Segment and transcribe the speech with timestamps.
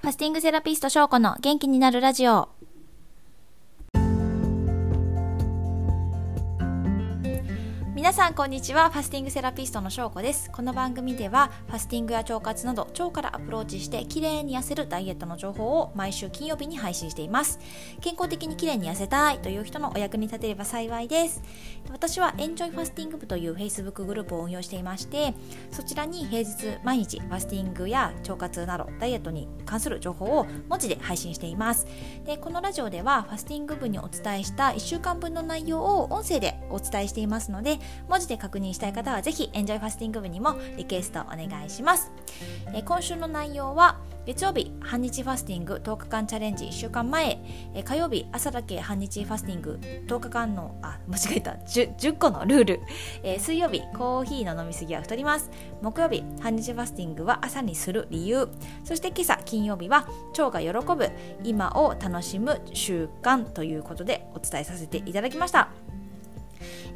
[0.00, 2.48] ファスティングセラピスト翔子の元気になるラジオ。
[7.98, 8.90] 皆さんこんにちは。
[8.90, 10.52] ファスティングセラピストの翔子です。
[10.52, 17.58] この番組ではファスティングや腸活など腸からアプローチして綺麗に痩せるダイエットの情報を毎週金曜日に配信しています。
[18.00, 21.42] 健康的に綺麗に痩せたいという人のお役に立てれば幸いです。
[21.90, 25.34] 私はエンジョイファスティング部という Facebook グループを運用していまして
[25.72, 31.86] そちらに平日毎日ファスティングや腸活などダイエットに関する情報を文字で配信しています。
[32.24, 37.78] でこのラジオではファスティング部にお伝えした1週間分の内容を音声でお伝えしていますので
[38.08, 42.10] 文字で確認したい方はぜひエンジョイファスティング部にもリクエストお願いします、
[42.72, 43.98] え今週の内容は
[44.28, 47.40] 月曜日半日ファスティング10日間チャレンジ1週間前、
[47.74, 51.52] え火曜日朝だけ半日ファスティング10日間のあ間違えた。
[51.52, 52.80] 10, 10個のルール、
[53.22, 55.50] え水曜日コーヒーの飲みすぎは太ります。
[55.80, 58.50] 木曜日半日ファスティングは朝にする理由。
[58.84, 60.06] そして今朝金曜日は
[60.38, 61.10] 腸が喜ぶ
[61.42, 65.70] 今を楽しむ習慣ということでお伝えさせていただきました。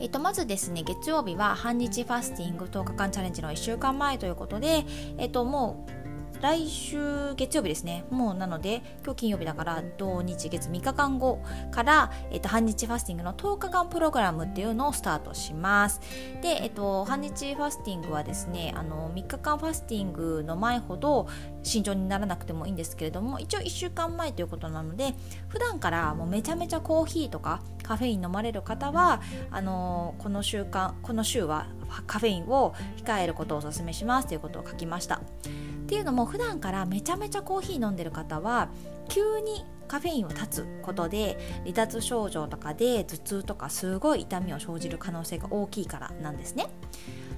[0.03, 4.85] えっと、まずですね月曜日は半日ファスティング10日間チャレンジの1週間前ということで、
[5.17, 6.03] えっと、もう
[6.43, 8.05] 来週月曜日ですね。
[8.11, 11.39] もうなので今日金曜日だから土日月3日間後
[11.71, 16.01] から、えっと、半日ファスティングの10日間プログラムっていうのをスタートします。
[16.43, 21.29] で、えっと、半日ファスティングはですねあの3日間ファスティングの前ほど
[21.63, 25.15] 慎重にならなくてもいいんですけれども一応1週間前ということなので
[25.47, 31.67] 普段からもうめちゃめちゃコーヒーとかカフェイン飲まれる方はあのこの週間この週は
[32.07, 35.21] カフェインを控えることをお勧めしますということを書きましたっ
[35.87, 38.71] ていうのも普段からめちゃめちゃコーヒー飲んでる方は
[39.11, 46.71] 急にカフェインを断つことで離脱症状とかで頭痛とかすごい痛みを生じる可能性が大きいからなんですね。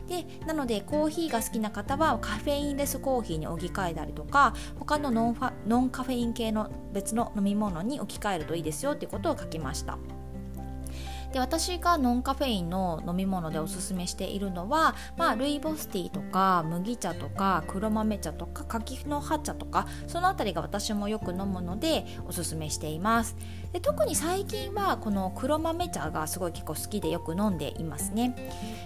[0.06, 9.98] でなのでコーヒーが好きな方はカフェインレスコーヒーに置き換えたりとか他のノンファノンカフェイン系の別の飲み物に置き換えるといいですよっていうことを書きました。
[11.34, 23.36] で私がノンカフェインの飲み物でおすすめしているのは、まあ、ルイボスティーとか麦茶とか黒豆茶とか柿の葉茶とかその辺りが私もよく飲むのでおすすめしています。
[23.72, 28.36] で特に最近はこの黒豆茶がすごい結構好きでよく飲んでいますね。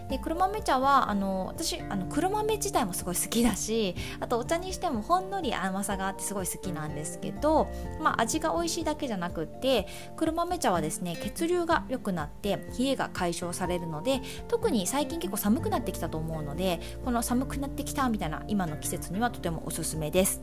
[0.08, 7.69] で黒豆茶はあの私あの黒豆自体もすごい好きだしあとお茶にしてもほんのり甘さがあってすごい好きなんですけど、
[8.00, 20.41] まあ、味が美味しいだけじゃなくって黒豆茶はですね血流が良くなってって冷えが解消されるので特に最近結構寒くなってきたと思うのでこの寒くなってきたみたいな今の季節にはとてもおすすめです。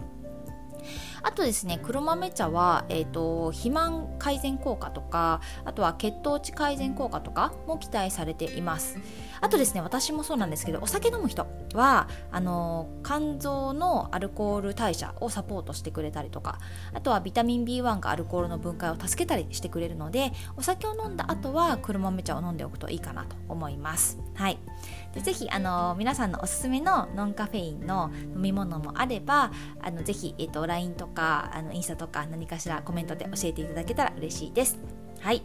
[1.26, 9.00] あとですね黒豆茶は、えーと、肥満改善効果とかあとは血糖値改善効果とかも期待されています。
[9.42, 16.60] あとですね私もそうなんですけどお酒飲む人はあの肝臓のアルコール代謝をサポートしてくれたりとか
[16.94, 24.20] あとはビタミン B1 がアルコールの分解を助けたりしてくれるのでお酒を飲んだ後は黒豆茶を飲んでおくといいかなと思います。
[24.36, 24.58] はい。
[25.14, 34.78] でぜひあの皆さんのおすすめのノンカフェインの飲み物もあればあのぜひ、えーと、LINE とかあのインスタとか何かしらコメントで教えていただけたら嬉しいです。
[35.22, 35.42] はい。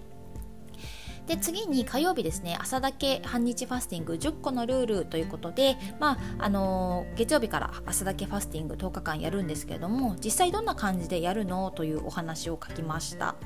[1.26, 2.58] で次に火曜日ですね。
[2.60, 11.70] 朝だけ半日ファスティング10個のルールということで、まああのー、月曜日から朝だけファスティング10日間やるんですけれども実際どんな感じでやるの？
[11.70, 13.36] というお話を書きました。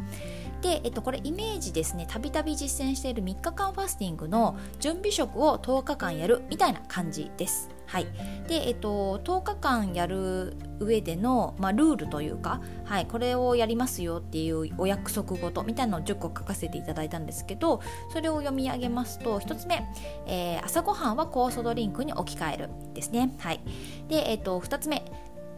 [0.64, 7.68] で、えっと、これイメージですねたびたび実践している3日間ファスティングの準備食を10日間やるみたいな感じです。
[7.86, 8.06] はい、
[8.48, 19.86] で、えっと、10日間やる上での、まあ、ルールというか、はい、これをやりますよっていうお約束事みたいなのを10個書かせていただいたんですけどそれを読み上げますと1つ目、
[20.26, 23.60] えー、朝ごはんは酵素ドリンクに置き換えるですね、はい、
[24.08, 25.04] で、えっと、2つ目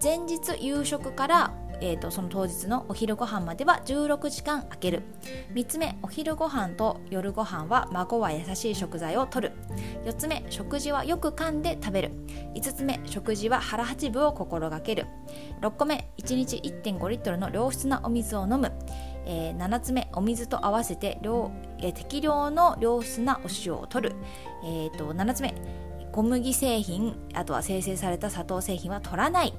[0.03, 5.03] 前日夕食からえーと、その当日のお昼ご飯までは16時間空ける。
[5.53, 9.53] 3つ目お昼ご飯と夜ご飯は孫は優しい食材をとる。
[10.05, 12.13] 4つ目食事はよく噛んで食べる。
[12.55, 15.07] 5つ目食事は腹八分を心がける。
[15.61, 18.73] 6個目1日1.5リットルの良質なお水を飲む。
[19.27, 24.17] えー、7つ目お水と合わせて量、えー、適量の良質なお塩を取る、
[24.63, 25.53] えーと、7つ目
[26.13, 29.53] 小麦製品あとは生成された砂糖製品は取らない。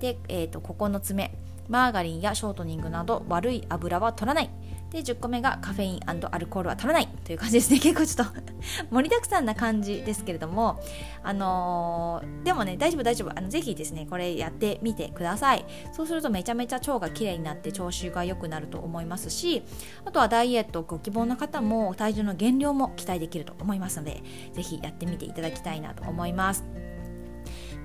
[0.00, 1.30] で、えーと9つ目
[1.72, 4.50] マーガリンやショートニングなど悪い油は取らない。
[4.90, 7.78] で10個目がカフェインアルコールは取らないという感じですね。
[7.80, 8.40] 結構ちょっと
[8.94, 10.78] 盛りだくさんな感じですけれども
[11.22, 13.30] あのー、でもね大丈夫大丈夫。
[13.34, 15.64] あのぜひですねこれやってみてください。
[15.92, 19.62] そうするとめちゃめちゃ腸がきれいになって調子が良くなると思いますし
[20.04, 24.22] あとはダイエットご希望の方も体重の減量も期待できると思いますので
[24.52, 26.66] ぜひやってみていただきたいなと思います。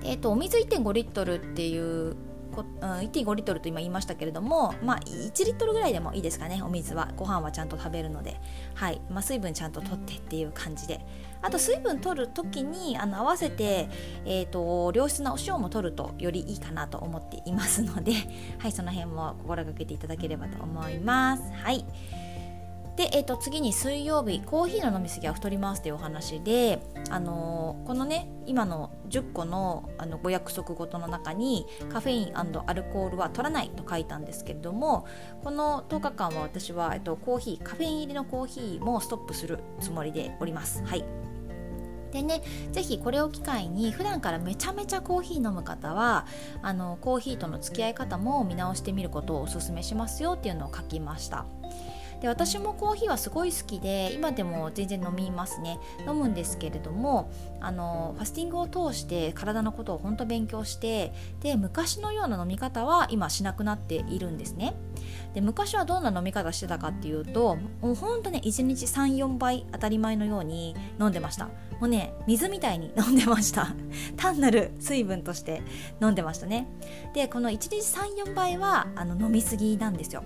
[0.04, 2.16] えっと、お水1.5リットルっていう
[2.62, 7.12] こ、うん、1.5リットルと今言いましたけれども、まあ、1リットルぐらいでもいいですかねお水は。
[7.16, 8.40] ご飯はちゃんと食べるので、
[8.74, 9.00] はい。
[9.10, 11.00] まあ、水分ちゃんと取ってっていう感じで。
[11.40, 13.88] あと水分取るときにあの合わせて、
[14.24, 18.12] えーと、良質なお塩も取るとよりいいかなと思っていますので、
[18.58, 21.42] はい、その辺も心がけていただければと思います。
[21.52, 21.84] はい。
[22.98, 32.42] で、えー、と次に水曜日コーヒーの飲み過ぎは太りますというお話で、あのー、このね今の10個のあのご約束事の中にカフェインア
[32.74, 35.06] ルコールは取らないと書いたんですけれども
[35.44, 40.82] この10日間は私は、えー、とコーヒーカフェイン入りのコーヒーもストップするつもりでおります。
[40.84, 41.04] はい
[42.10, 42.40] でね、
[42.72, 46.24] ぜひこれを機会に普段からめちゃめちゃコーヒー飲む方は
[46.62, 51.44] あのコーヒーとの付き合い方も見直してみることをおすすめしますよっていうのを書きました。
[52.20, 55.78] で私もコーヒーはすごい好きで今でも全然飲みますね。
[56.06, 57.30] 飲むんですけれども
[57.60, 64.74] あのファスティングを通して体のことを本当勉強してで昔のような飲み方は今しなくなっているんですね。
[65.34, 71.48] で昔はどんな飲み方してたかっていうともうほんとね1日34倍当たり前のように飲んでました。
[71.80, 73.74] もうね水みたいに飲んでました。
[74.16, 75.62] 単なる水分として
[76.02, 76.66] 飲んでましたね。
[77.14, 80.24] でこの1日34倍はあの飲みすぎなんですよ。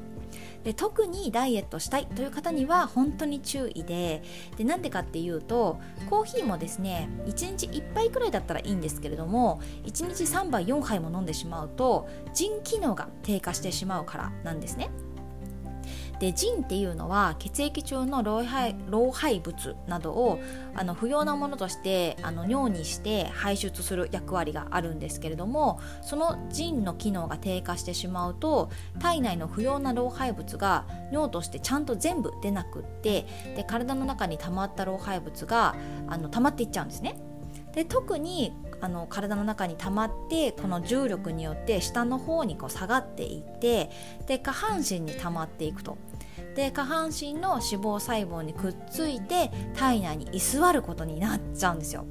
[0.65, 4.23] で特にダイエットしたいという方には本当に注意で
[4.57, 14.91] でなんでかっていうとコーヒーもですね1日1杯くらいだったらいいんですけれども1日3杯4杯も飲んでしまうと腎機能が低下してしまうからなんですね。
[16.19, 20.41] で腎っていうのは血液中の老廃老廃物などを
[20.75, 28.71] あの不要なものとしてあの尿にして排出する役割があるんですけれどもその腎の機能が低下してしまうと
[29.01, 33.27] 体内の不要な老廃物が尿としてちゃんと全部出なくって
[33.57, 35.75] で体の中に溜まった老廃物が
[36.09, 37.19] あの溜まっていっちゃうんですね。
[37.75, 43.91] で特にあの体の中に溜まってこの重力によって下の方にこう下がっていって
[44.27, 45.97] で下半身に溜まっていくと。
[46.57, 52.05] で下半身の脂肪細胞にくっついて体内に居座ることになっちゃうんですよ。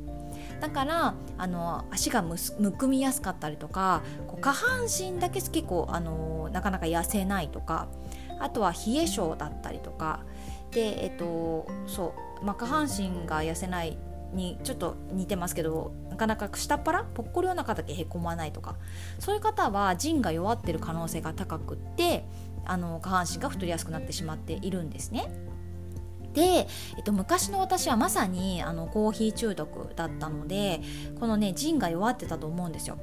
[0.61, 7.87] だからあの足がむくみやすかったりとかこう下半身だけ結構あのなかなか痩せないとか
[8.39, 10.21] あとは冷え性だったりとか。
[10.71, 13.97] でえっとそう、まあ、下半身が痩せない
[14.33, 17.03] にちょっと似てますけどなかなか下っ腹？
[17.03, 18.77] ぽっこりお腹だけへこまないとか。
[19.19, 22.25] そういう方は腎が弱ってる可能性が高くって
[22.65, 25.31] あの下半身が太りやすくなってしまっているんですね。
[26.33, 30.79] で、えっと、昔の私はまさにあのコーヒー中毒だったので
[31.19, 32.97] このね腎が弱ってたと思うんですよ。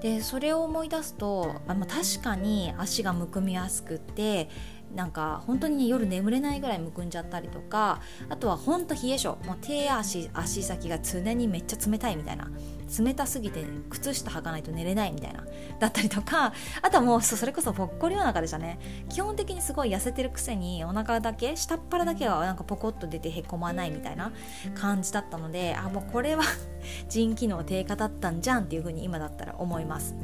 [0.00, 4.48] でそれを思い出すとあ、まあ、確かに足がむくみやすくって
[4.94, 12.50] なんか本当に、ね、夜眠れないぐらいむくんじゃったりとかあとは本当冷え性もう手足足先が常にめっちゃ冷たいみたいな
[12.98, 15.44] 冷たすぎて靴下履かないと寝れないみたいな
[15.78, 16.52] だったりとか
[16.82, 18.78] あとはもうそれこそぽっこりお腹でしたね。
[19.08, 24.32] 基本的にすごい痩せてるくせにお腹だけ下っ腹だけはなんかポコッと出てへこまないみたいな
[24.74, 26.42] 感じだったのであもうこれは
[27.08, 30.14] 腎機能低下だったんじゃんっていうふうに今だったら思います。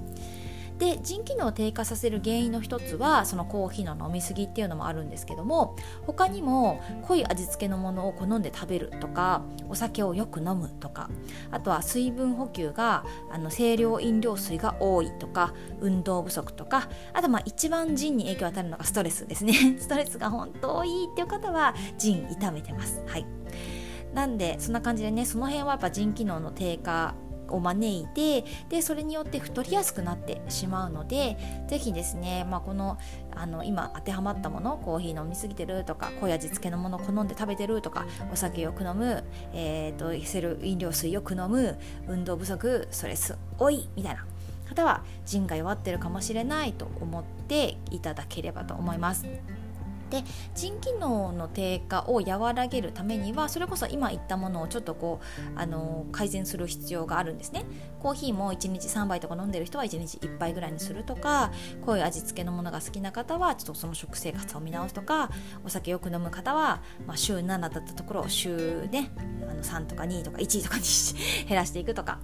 [0.79, 5.77] で腎機能を低下させる原因の一つはそのコーヒーの飲み過ぎっていうのもあるんですけども
[6.07, 11.11] 他にも濃い味付けのものを好んで食べるとかお酒をよく飲むとか
[11.51, 19.53] あとは水分補給があの清涼飲料水が多いとか運動不足とかあとまあ一番腎に影響を与えるのがストレスですね。
[19.79, 23.03] ストレスが本当いいっていう方は腎痛めてます。
[23.07, 23.27] はい。
[24.15, 27.15] なんでそんな感じでねその辺はやっぱ腎機能の低下
[27.49, 31.37] を招いてでそれによって太りやすくなってしまうので
[31.69, 32.99] 是非ですね、まあ、この
[33.35, 41.79] あの今当てはまったものコーヒー飲みすぎてるとか濃い味付けのものを好んで食べてるとかお酒よく飲む、えーと、とせる飲料水よく飲む
[42.09, 44.27] 運動不足ストレス多いみたいな
[44.69, 49.27] 方は腎が弱ってるかもしれないと思っていただければと思います。
[50.11, 50.25] で
[50.55, 57.65] 腎機能の低下を和らげるためにはそれこそ今言ったものをちょっとこうあの改善する必要があるんですね。
[58.01, 61.51] コーヒーも1日3杯とか飲んでる人は1日1杯ぐらいにするとか
[61.85, 65.31] こういう味付けのものが好きな方はちょっとその食生活を見直すとか
[65.65, 69.11] お酒よく飲む方は、まあ、週7だったところを週ね
[69.49, 70.85] あの3とか2とか1とかに
[71.49, 72.21] 減らしていくとか、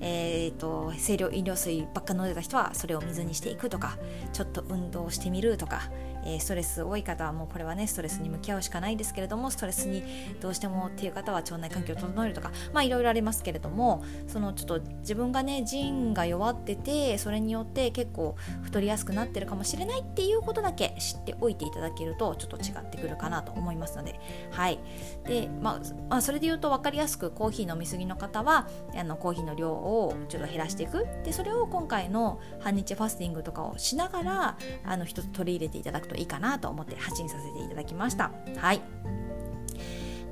[0.00, 3.98] えーと、清涼飲料水ばっか飲んでた人はそれを水にしていくとか
[4.32, 5.90] ちょっと運動してみるとか
[6.24, 10.02] えー、ストレス多い方はもうこれはねストレスに向き合うしかないですけれどもストレスに
[10.40, 24.18] どうしてもっていう方は腸内環境を整えるとかまあいろいろありますけれどもそのちょっと自分がね腎が弱っててそれによって結構太りやすくなってるかもしれないっていうことだけ知っておいていただけるとちょっと違ってくるかなと思いますので。
[24.50, 24.78] はい。
[25.24, 31.06] で、まあ、まあ、それで言うと分かりやすくコーヒー飲みすぎの方はあのコーヒーの量をちょっと減らしていく。
[31.24, 38.32] でそれを今回の半日ファスティングとかをしながらあの一つ取り入れていただくといいかなと思って発信させていただきました。
[38.56, 38.82] はい。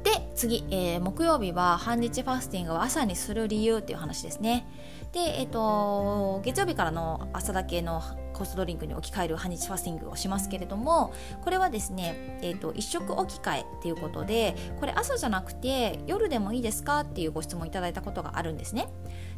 [0.02, 4.66] で次、えー、木曜日は半日ファスティングを朝にする理由っていう話ですね。
[5.12, 8.02] で、えーと、月曜日からの朝だけの
[8.36, 18.88] コースドリンクに置き換える半日ファスティングをしますけれどもこれはですね、えーと、1食置き換えっていうことでこれ朝じゃなくて夜でもいいですかっていうご質問いただいたことがあるんですね。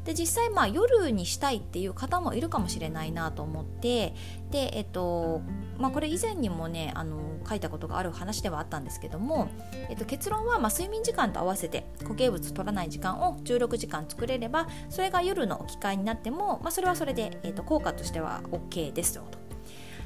[0.04, 4.14] で実際まあ夜にしたいっていう方もいるかもしれないなと思って
[4.50, 5.42] でえっと
[5.78, 9.49] まあこれ以前にもねあの書いたことがある話ではあったんですけども、
[9.88, 19.38] えっと、結論はまあ睡眠時間と合わせて固形物取らない時間を16時間作れればそれが夜の置き換えになっても、まあ、それはそれで、えっと、効果としては OK ですよと。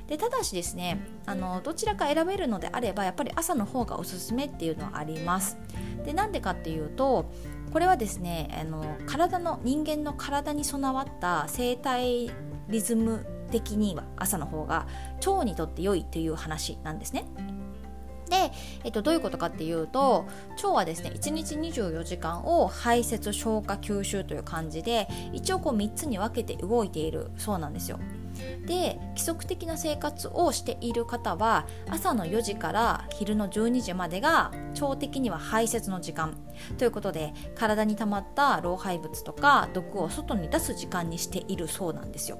[0.09, 5.57] でただしですねあのどちらか選べるのであればやっぱり朝の方がおすすめっていうのはあります
[6.05, 7.31] でなんでかっていうと
[7.73, 12.31] これはですねあの体の人間の体に備わった生体
[12.69, 14.89] リズム的には朝の方が
[15.25, 17.27] 腸にとって良いという話なんですね。
[18.33, 18.51] で、
[18.83, 28.01] えっと、どういうことかっていうと腸はですね1日24時間を排泄消化吸収という感じで一応こう3つに分けて動いているそうなんですよ。
[28.67, 36.39] で規則的な生活をしている方は朝の4時から昼の12時までが腸的には排泄の時間
[36.79, 42.39] ということで体に溜まった老廃物とか毒を外に出す時間にしているそうなんですよ。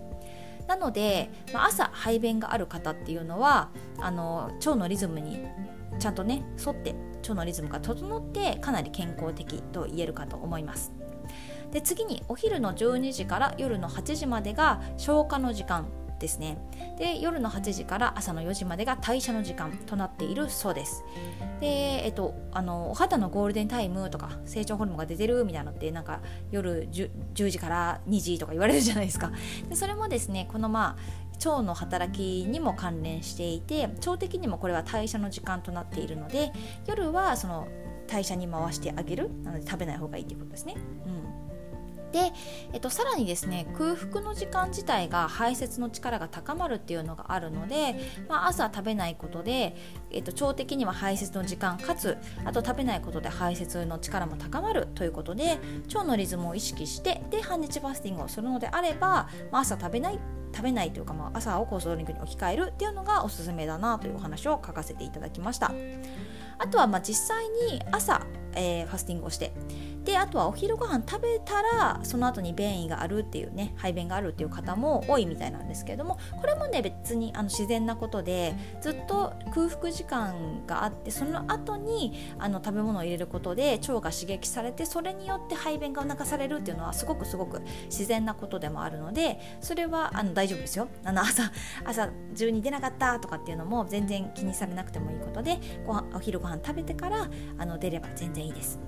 [0.73, 5.45] なので、まあ、朝排便がある方っていうのはあの腸のリズムに
[5.99, 10.93] ちゃんとね沿って腸のリズムが整ってかなり健康的と言えるかと思います。
[11.73, 15.87] で次にお昼の12時から夜の8時までが消化の時間
[16.23, 16.57] ですね。
[16.97, 21.05] で夜の8時から朝の4時までが代謝の時間となっているそうです。
[21.61, 21.67] で、
[22.05, 29.33] えっと、あのお肌のゴールデンタイムとか成長ホルモンが出てるみたいなのってなんか夜 10, 10時から2時とか言われるじゃないですか。
[29.69, 36.53] でそれもですねこのまあ腸の働きにも関連していて腸的にもこれは代謝の時間となっているので
[36.87, 37.67] 夜はその
[38.07, 40.77] 代謝に回してあげるなので食べない方がいいということですね。
[41.07, 41.32] うん。
[42.13, 42.33] で、
[42.73, 47.97] えっと、さらにですね空腹の時間自体が排泄の力が高まるっていうのがあるので、
[48.29, 49.75] まあ、朝食べないことで、
[50.11, 60.19] えっと、腸的には排泄の時間かつあと食べないことで排泄の力も高まるということで腸のリズムを意識してで半日ファスティングをするのであれば、まあ、朝食べない
[60.55, 65.73] 食べないというか、まあ、朝をコースドリンクに置き換えるっていうのがおすすめだなというお話を書かせていただきました。
[66.59, 68.21] あとはまあ実際に朝、
[68.55, 69.53] えー、ファスティングをして。
[70.05, 90.89] であとはお昼ご飯食べたらその後に便意があるっていうね排便があるっていう方も多いみたいなんですけれどもこれもね別にあの自然なことでずっと空腹時間があってその後にあの食べ物を入れることで腸が刺激されてそれによって排便が促されるっていうのはすごくすごく自然なことでもあるのでそれはあの大丈夫ですよ。
[91.05, 91.53] あの朝
[91.85, 98.79] 朝中に出なかったとかっていうのも全然気にされなくてもいいことでごお昼ご飯食べてからあの出れば全然いいです。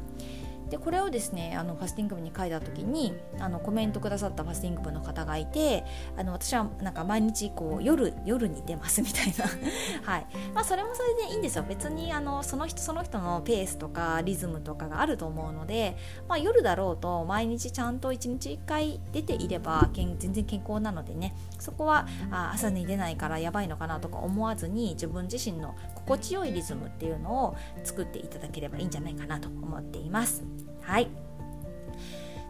[0.74, 5.84] でこれをですねあのファスティング部に書いた時にあのコメントくださったファスティング部の方がいて
[6.16, 9.44] あの私はなんか毎日こう夜夜に出ますみたいな。
[10.02, 10.26] はい。
[10.52, 11.64] まあそれもそれでいいんですよ。
[11.68, 30.63] 別にあのその人その人のペースとかリズムとかがあると思うので、まあ、夜だろうと毎日ちゃんと1日1回出ていれば全然健康なのでねそこはあ朝に出ないからやばいのかなとか思わずに自分自身の心地よいリズムっていうのを作っていただければいいんじゃないかなと思っています。
[30.86, 31.08] はい。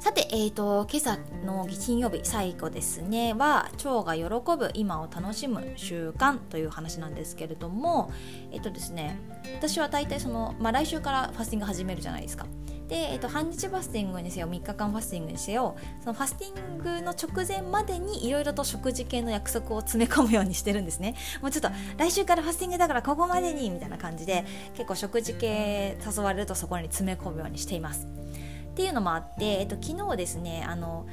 [0.05, 3.33] さて、えーと、今朝の金曜日最後ですね。
[3.33, 4.25] は腸が喜
[4.59, 8.13] ぶ今を楽しむ習慣という話なんですけれども
[8.53, 9.19] えっ、ー、とですね
[9.57, 12.47] 私は大体その、まあ、来週からファスティング始めるじゃないですか。
[12.87, 21.15] で、えっと、半日ファスティングにせよ3日間ファスティングにせよそのファスティングの直前までにいろいろと食事系の約束を詰め込むようにしてるんですね。
[21.41, 28.07] もうちょっと来週からファスティングだからここまでにみたいな感じで結構食事系誘われるとそこに詰め込むようにしています。
[28.75, 31.07] っていうのもあって、えっと、昨日ですねあの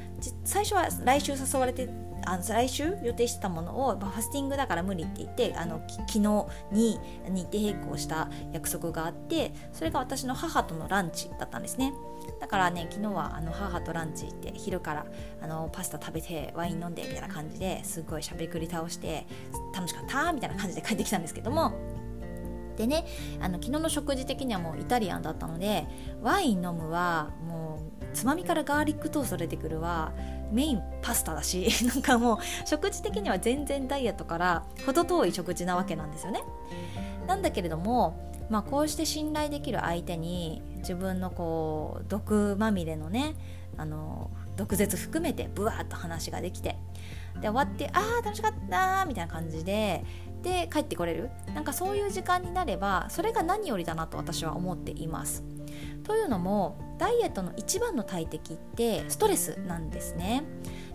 [0.43, 1.87] 最初は来週誘われて
[2.25, 6.19] あの来週予定してたものをファスティングだから無理って言ってあの昨日
[6.71, 6.99] に
[7.29, 11.93] 日程変更した約束があってそれが私の母とのランチだったんですね。
[12.39, 15.05] だからね昨日はあの母とランチ行って昼から
[15.41, 19.27] あのパスタ食べてワイン飲んでみたいな感じですごいしゃべくり倒して
[19.75, 21.73] 楽しかったみたいな感じで帰ってきたんですけども
[22.81, 23.05] でね
[23.39, 25.85] あの昨日の食事的にはもうイタリアンだったので
[26.23, 30.11] ワイン飲むはもうつまみからガーリックトースト出てくるは
[30.51, 36.41] メインパスタだし なんかもう食事的には全然ダイエットから程遠い食事なわけなんですよね。
[37.27, 43.35] なんだけれども、まあ、こうして信頼できる相手に自分のこう毒まみれのね
[43.77, 46.77] あの毒舌含めてブワーッと話ができて
[47.39, 50.03] で終わってああ楽しかったみたいな感じで
[50.41, 51.29] で帰ってこれる。
[51.53, 55.43] なんかそういう時間になればそれが何よりだなと私は思っています。
[56.03, 60.43] というのもダイエットの一番の大敵ってストレスなんですね。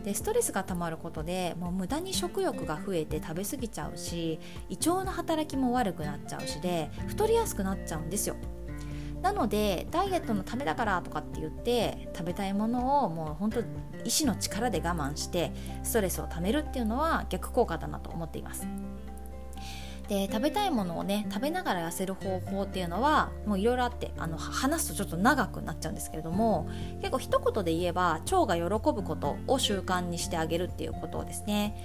[0.05, 4.39] でストレスがたまることでもう無駄に食欲が増えて食べ過ぎちゃうし
[4.69, 8.37] 胃腸の働きも悪くなっちゃうしで太りやすくなっちゃうんですよ。
[9.23, 13.61] なのでダイエットのためだからとかって言って食べたいものをもう本当
[14.05, 18.69] 意志の力で我慢してストレスをためるっていうのは逆効果だなと思っています。
[20.09, 26.69] で食べたいものをね食べながら痩せる方法っていうのはもういろいろあってあの話すとちょっと長くなっちゃうんですけれども
[27.01, 31.77] 結構一言で言えば腸が喜ぶことを習慣にしてあげるっていうことですね。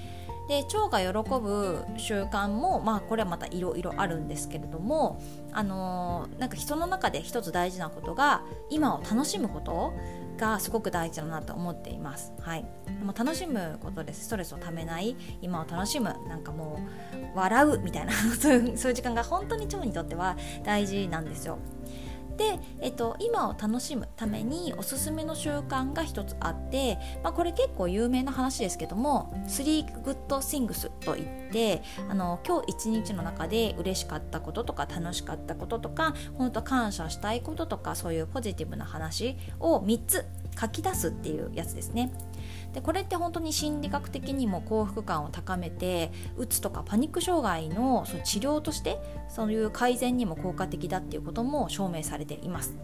[0.47, 5.21] で腸が喜ぶ習慣もまあこれはまたいろいろあるんですけれども
[5.53, 9.93] あのー、なんか人の中で一つ大事なことが今を楽しむこと。
[10.37, 12.33] がすごく大事だなと思っています。
[12.39, 16.79] はい、でも楽しむことですストレスをためない今を楽しむなんかも
[17.35, 21.57] う笑うみたいな そういう時間が本当に腸にとっては大事なんですよ。
[22.37, 40.25] で、えっと、今を楽しむためにおすすめの習慣が1つあって、まあ、これ結構有名な話ですけども「3 Good Things」といってあの今日一日の中で嬉しかったこととか楽しかったこととか本当感謝したいこととかそういうポジティブな話を3つ
[40.59, 42.11] 書き出すっていうやつですね。
[42.73, 52.77] でこれって本当に心理学的にも幸福感を高めてうつとかパニック障害のその治療としてそういう改善にも効果的だっていうことも証明されています。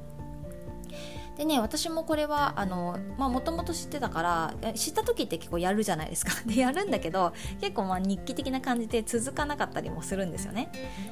[1.38, 6.32] でね私もこれはあのまあもともと知ってたから知った時って結構やるじゃないですか。
[6.46, 10.72] でやるんだけど結構まあ日記的な感じで続かなかったりもするんですよね。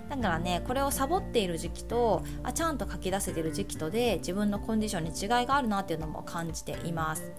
[0.09, 7.31] だからねこれをサボっている時期とあちゃんと書き出せてる時期とで自分のコンディションに違いがあるなっていうのも感じています。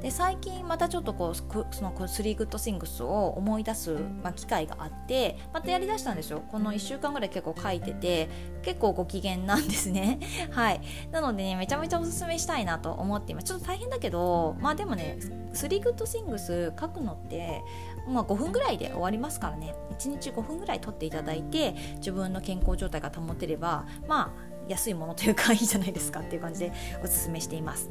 [0.00, 1.44] で最近またちょっとこうそ
[1.82, 6.42] の3 Good Things を思い出す、まあ、機会があってまたやりだしたんですよ。
[6.52, 8.28] この1週間ぐらい結構書いてて
[8.62, 10.20] 結構ご機嫌なんですね。
[10.52, 10.80] はい。
[11.10, 15.18] なのでねめちゃめちゃおすすめしたいなと思って今ちょっと大変だけどまあでもね
[15.54, 17.62] 3 Good Things 書くのって
[18.08, 19.74] まあ、5分ぐらいで終わりますからね。
[19.90, 27.90] 1日5分ぐらい取っていただいて自分の健康状態が保てればまあ安いものというかいいじゃないですかっていう感じでおすすめしています。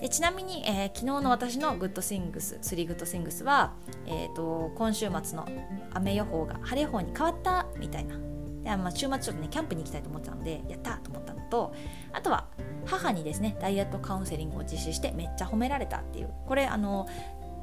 [0.00, 3.74] でちなみに、えー、昨日の私の Good Things 3 Good Things は、
[4.06, 5.46] えーと、今週末の
[5.94, 8.16] 雨予報が晴れ予報に変わったみたいな
[8.64, 11.74] で、まあ、週末ちょっとねキャンプに行きたいと思ってたのでやったと思ったのと
[12.12, 12.46] あとは
[12.86, 17.06] 母にですねダイエットカウンセリングを実施してめっちゃ褒められたっていうこれあの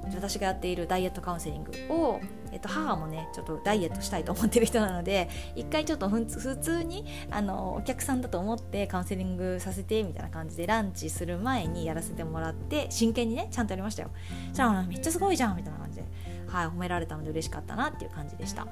[0.06, 2.20] 私がやっているダイエットカウンセリングを、
[2.52, 14.12] えっと、母もねちょっとダイエットしたいと思ってる人なので一回ちょっと普通にあのお客さんだと思ってカウンセリングさせてみたいな感じでランチする前にやらせてもらって真剣にねちゃんとやりましたよ。
[14.54, 16.06] じゃあめっちゃすごいじゃんみたいな感じで、
[16.48, 18.68] はい、褒められたので嬉しかったなっていう感じでした。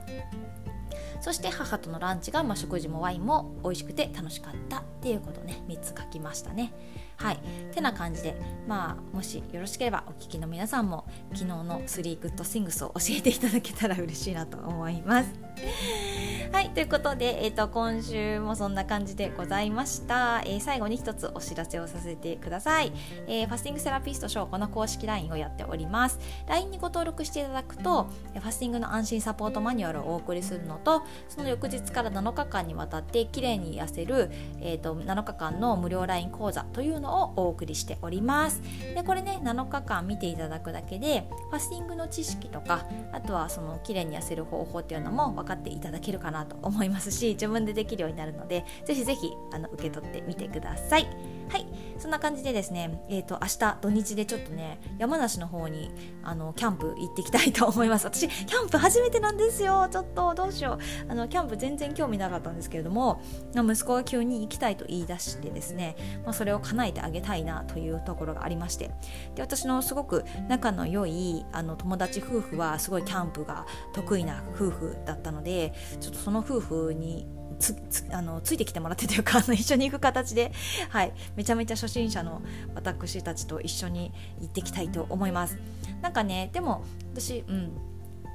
[1.22, 6.74] そして母とのランチが、まあ、食事もワインも美味しくて楽しかったっていうことね3つ書きましたね。
[7.18, 7.40] はい。
[7.78, 8.36] てな感じで
[8.68, 15.30] まあもしよろしければお聞きの皆さんも昨日の3 Good Things を教えていただけたら嬉しいなと思います。
[16.52, 16.70] はい。
[16.72, 22.94] ということで、えーと、今週もそんな感じでございました、えー、最後に一つお知らせをさせてください、
[23.28, 26.20] えー、ファスティングセラピスト翔子の公式 LINE をやっております。
[26.48, 38.62] LINE にご登録していただくとファスティングの安心サポートマニュアルをお送りするのとその翌日から7日間にわたってきれいに痩せる、えーと、と7日間の無料 LINE 講座というのをお送りしております。
[38.96, 51.08] でこれね7日間見ていただくだけでファスティングの知識とかあとはそのきれいに痩せる方法っていうのも分かっていただけるかなと思いますし自分でできるようになるのでぜひぜひあの受け取ってみてください。
[51.50, 51.66] はい。
[51.98, 55.92] そんな感じでですねえっ、ー、と明日土日でちょっとね山梨の方に
[56.24, 58.06] あのキャンプ行ってきたいと思います。
[58.06, 59.88] 私キャンプ初めてなんですよ。
[59.92, 61.12] ちょっとどうしよう。
[61.12, 63.22] あのキャンプ全然興味なかったんですけれども
[63.56, 68.92] 息子が急に行きたいと言い出してですね、まあ、それを叶えててあげたいなというところがありまして。
[69.36, 77.28] で私のすごく仲の良いあの友達夫婦はすごいキャンプが得意な夫婦だったのでちょっとその夫婦に
[77.60, 77.76] つ
[78.12, 80.52] あのついてきてもらってというかあの一緒に行く形で、
[80.90, 82.42] はい、めちゃめちゃ初心者の
[82.76, 85.58] 私たちと一緒に行ってきたいと思います。
[86.02, 86.84] なんかねでも
[87.14, 87.72] 私、うん、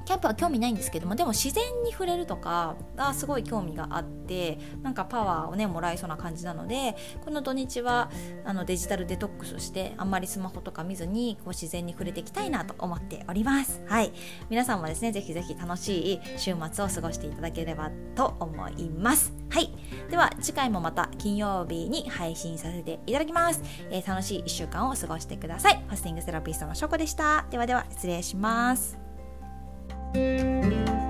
[0.05, 8.11] キャンプは興味ないんですけどもでも自然に触れるとかがすごい興味があってなんかパワーをねもらえそうな感じなのでこの土日は
[8.45, 13.83] あのデジタルデトックスしてあんまりスマホとか見ずにこう自然に触れていきたいなと思っております。
[13.87, 14.13] はい。
[14.51, 19.33] 皆さんもですねぜひぜひ楽しい週末を過ごしていただければと思います。
[19.51, 19.73] はい。
[20.11, 25.85] では次回もまた金曜日に配信させていただきます、えー、楽しい1週間を過ごしてください。
[25.87, 27.47] ファスティングセラピストのショコでした。
[27.51, 29.02] ではでは失礼します。
[30.15, 31.02] thank you